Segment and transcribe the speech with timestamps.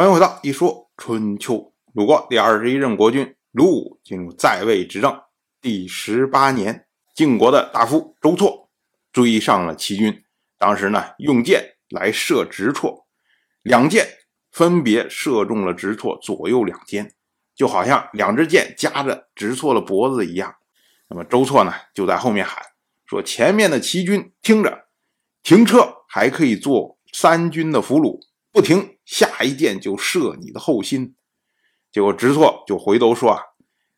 [0.00, 1.74] 欢迎回到一说春秋。
[1.92, 5.20] 鲁国第二十一任国君鲁武进入在位执政
[5.60, 8.70] 第十八年，晋国的大夫周错
[9.12, 10.24] 追上了齐军。
[10.56, 13.04] 当时呢，用箭来射直绰，
[13.60, 14.08] 两箭
[14.50, 17.12] 分别射中了直绰左右两肩，
[17.54, 20.54] 就好像两支箭夹着直绰的脖子一样。
[21.10, 22.64] 那么周错呢，就在后面喊
[23.04, 24.86] 说：“前面的齐军听着，
[25.42, 28.18] 停车，还可以做三军的俘虏。”
[28.52, 31.14] 不停，下一箭就射你的后心。
[31.92, 33.42] 结果直错就回头说：“啊，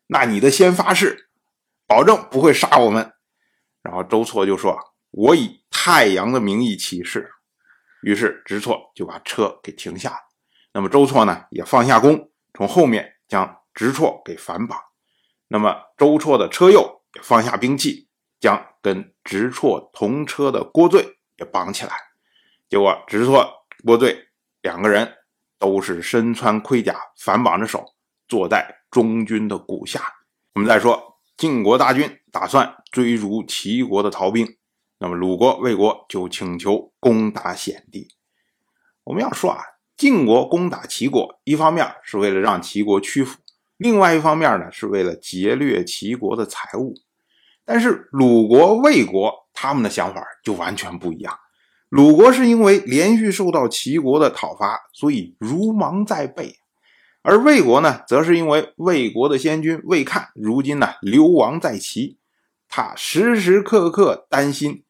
[0.07, 1.29] 那你的先发誓，
[1.87, 3.13] 保证不会杀我们。”
[3.81, 4.77] 然后周错就说
[5.11, 7.31] ：“我以太阳的名义起誓。”
[8.03, 10.17] 于是直错就把车给停下了。
[10.71, 14.79] 那么周错呢，也放下弓，从后面将直错给反绑。
[15.47, 18.07] 那么周错的车右也放下兵器，
[18.39, 21.95] 将跟直错同车的郭罪也绑起来。
[22.69, 24.29] 结果直错、郭罪。
[24.63, 25.13] 两个人
[25.59, 27.85] 都是身穿盔甲，反绑着手，
[28.29, 30.01] 坐在中军的鼓下。
[30.55, 34.47] 我们再说，晋国大军打算追逐齐国的逃兵，
[34.99, 38.07] 那么鲁国、魏国就请求攻打险地。
[39.03, 39.61] 我们要说啊，
[39.97, 43.37] 晋国攻打齐国，一方面是为了让齐国屈服，
[43.75, 46.93] 另外一方面呢，是为了劫掠齐国的财物。
[47.65, 51.37] 但是鲁国、魏国他们的想法就完全不一样。
[51.93, 56.55] 鲁国是因为连续受到齐国的讨伐，所以如芒在背；
[57.21, 62.17] 而魏国呢，则是因为魏国的先君魏看如今呢流亡在齐，
[62.67, 64.83] 他时时刻刻担心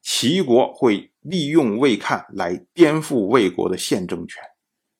[0.00, 4.42] 齐国会利用魏看来颠覆魏国的现政权，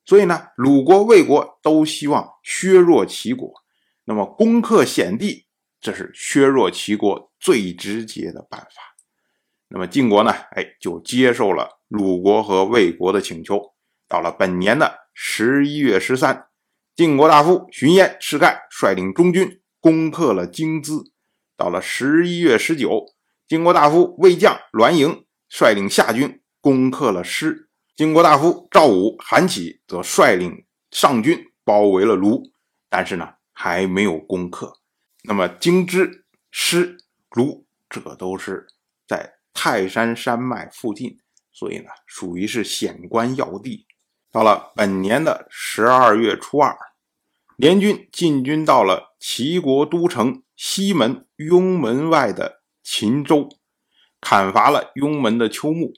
[0.04, 3.50] 所以呢，鲁国、魏国都希望削弱齐国。
[4.04, 5.46] 那么攻克险地，
[5.80, 8.95] 这是削弱齐国最直接的办法。
[9.68, 10.30] 那么晋国呢？
[10.30, 13.74] 哎，就接受了鲁国和魏国的请求。
[14.08, 16.46] 到了本年的十一月十三，
[16.94, 21.10] 晋国大夫荀偃、士盖率领中军攻克了荆淄。
[21.56, 23.06] 到了十一月十九，
[23.48, 27.68] 晋国大夫魏将栾盈率领下军攻克了师。
[27.96, 32.42] 晋国大夫赵武、韩起则率领上军包围了卢，
[32.88, 34.72] 但是呢，还没有攻克。
[35.24, 36.22] 那么荆淄、
[36.52, 36.98] 师、
[37.30, 38.66] 卢，这都是
[39.08, 39.35] 在。
[39.56, 41.18] 泰山山脉附近，
[41.50, 43.86] 所以呢，属于是险关要地。
[44.30, 46.76] 到了本年的十二月初二，
[47.56, 53.48] 联军进军到了齐国都城西门雍门外的秦州，
[54.20, 55.94] 砍伐了雍门的丘木。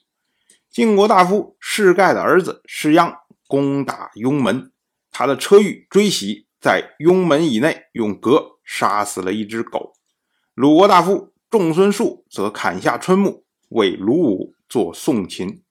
[0.71, 3.13] 晋国大夫士盖的儿子士鞅
[3.45, 4.71] 攻打雍门，
[5.11, 9.93] 他的车御追袭，在雍门以内用戈杀死了一只狗。
[10.53, 13.43] 鲁国大夫仲孙述则砍下春木。
[13.69, 15.63] 为鲁武做送秦，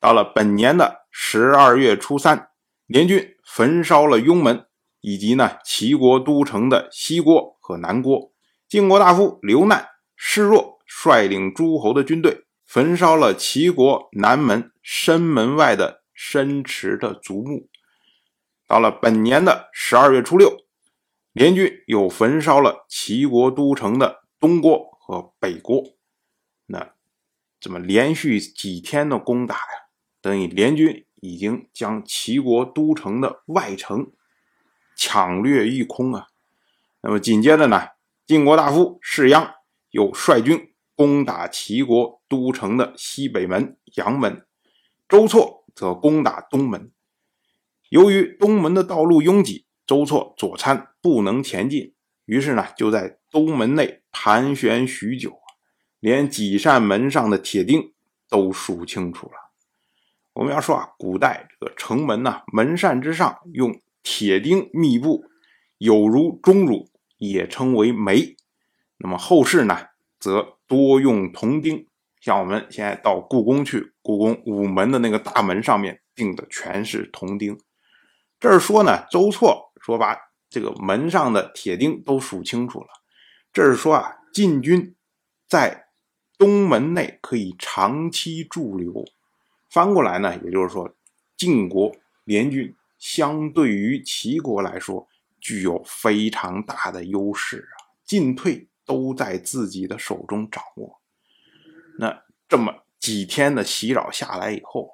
[0.00, 2.48] 到了本年的十二月初三，
[2.86, 4.66] 联军焚烧了雍门
[5.02, 8.32] 以及呢齐国都城的西郭和南郭。
[8.66, 17.68] 晋国大夫刘难、示弱率领诸侯的军队，焚烧了齐国南门深门外的深池的族墓。
[18.66, 20.56] 到了本年的十二月初六，
[21.32, 25.82] 联军又焚烧了齐国都城的东郭和北郭。
[26.66, 26.93] 那。
[27.64, 29.88] 怎么连续几天的攻打呀，
[30.20, 34.12] 等于联军已经将齐国都城的外城
[34.94, 36.26] 抢掠一空啊。
[37.00, 37.80] 那么紧接着呢，
[38.26, 39.54] 晋国大夫士鞅
[39.88, 44.44] 又率军攻打齐国都城的西北门阳门，
[45.08, 46.92] 周错则攻打东门。
[47.88, 51.94] 由于东门的道路拥挤，周错左参不能前进，
[52.26, 55.40] 于是呢就在东门内盘旋许久。
[56.04, 57.94] 连几扇门上的铁钉
[58.28, 59.52] 都数清楚了。
[60.34, 65.24] 我们要说啊，古代这个城门呢，门扇之上用铁钉密布，
[65.78, 68.36] 有如钟乳，也称为楣。
[68.98, 69.78] 那么后世呢，
[70.20, 71.86] 则多用铜钉。
[72.20, 77.58] 像我们现在到故宫去，故宫午门的那个大门上面钉的全是铜钉。
[78.38, 80.18] 这儿说呢，周错说把
[80.50, 82.88] 这个门上的铁钉都数清楚了。
[83.54, 84.94] 这是说啊，晋军
[85.48, 85.83] 在。
[86.36, 89.04] 东门内可以长期驻留，
[89.70, 90.92] 翻过来呢，也就是说，
[91.36, 91.94] 晋国
[92.24, 95.08] 联军相对于齐国来说
[95.40, 101.00] 具有非常大的优势啊，进退都在自己的手中掌握。
[101.98, 104.90] 那这么几天的袭扰下来以后，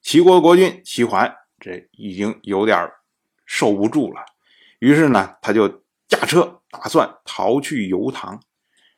[0.00, 2.88] 齐国国君齐桓这已经有点
[3.44, 4.24] 受不住了，
[4.78, 5.68] 于是呢，他就
[6.06, 8.40] 驾车打算逃去游唐。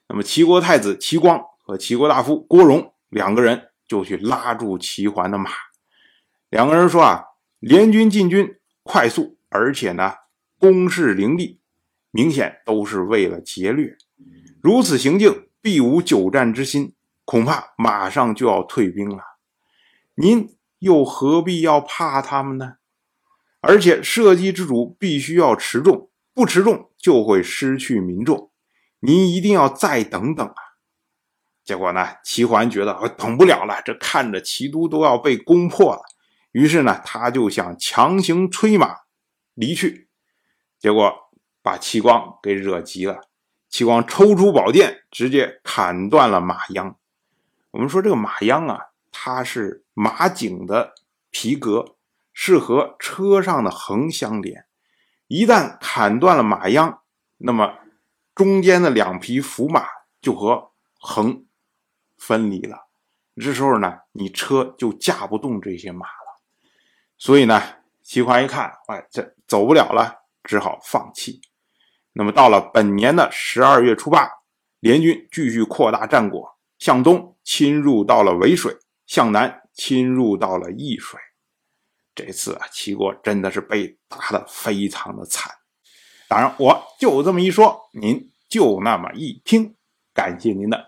[0.06, 1.42] 那么齐国太子齐光。
[1.68, 5.50] 和齐国大夫郭荣两个人就去拉住齐桓的马。
[6.48, 7.24] 两个人说：“啊，
[7.58, 10.14] 联军进军，快速，而且呢
[10.58, 11.60] 攻势凌厉，
[12.10, 13.98] 明显都是为了劫掠。
[14.62, 16.94] 如此行径，必无久战之心，
[17.26, 19.22] 恐怕马上就要退兵了。
[20.14, 22.76] 您又何必要怕他们呢？
[23.60, 28.50] 而且射击之主必须要持重，不持重就会失去民众。
[29.00, 30.67] 您一定要再等等啊！
[31.68, 36.00] 结果呢，齐桓觉得等不了了，这看着齐都都要被攻破了，
[36.52, 38.96] 于是呢，他就想强行催马
[39.52, 40.08] 离去，
[40.78, 41.12] 结果
[41.60, 43.20] 把齐光给惹急了。
[43.68, 46.96] 齐光抽出宝剑，直接砍断了马秧。
[47.72, 48.78] 我们说这个马秧啊，
[49.12, 50.94] 它是马颈的
[51.28, 51.96] 皮革，
[52.32, 54.64] 是和车上的横相连。
[55.26, 57.02] 一旦砍断了马秧，
[57.36, 57.74] 那么
[58.34, 59.84] 中间的两匹伏马
[60.22, 61.44] 就和横
[62.18, 62.88] 分离了。
[63.40, 66.42] 这时候呢，你车就驾不动这些马了。
[67.16, 67.62] 所以呢，
[68.02, 71.40] 齐桓一看，哎，这走不了了，只好放弃。
[72.12, 74.28] 那么到了本年的十二月初八，
[74.80, 78.76] 联军继续扩大战果，向东侵入到了渭水，
[79.06, 81.20] 向南侵入到了易水。
[82.14, 85.52] 这次啊，齐国真的是被打得非常的惨。
[86.26, 89.76] 当然，我就这么一说，您就那么一听。
[90.12, 90.87] 感谢您的